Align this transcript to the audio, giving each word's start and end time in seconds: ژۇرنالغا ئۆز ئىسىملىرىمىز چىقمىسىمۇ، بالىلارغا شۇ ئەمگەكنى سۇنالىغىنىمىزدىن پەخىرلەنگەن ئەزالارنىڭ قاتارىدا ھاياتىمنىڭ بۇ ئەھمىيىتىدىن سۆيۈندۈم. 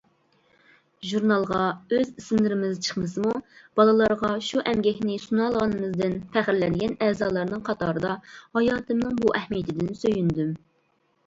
ژۇرنالغا 1.09 1.59
ئۆز 1.97 2.07
ئىسىملىرىمىز 2.21 2.79
چىقمىسىمۇ، 2.87 3.33
بالىلارغا 3.81 4.31
شۇ 4.47 4.65
ئەمگەكنى 4.71 5.19
سۇنالىغىنىمىزدىن 5.27 6.17
پەخىرلەنگەن 6.37 6.97
ئەزالارنىڭ 7.09 7.63
قاتارىدا 7.71 8.19
ھاياتىمنىڭ 8.59 9.23
بۇ 9.23 9.33
ئەھمىيىتىدىن 9.41 9.95
سۆيۈندۈم. 10.03 10.51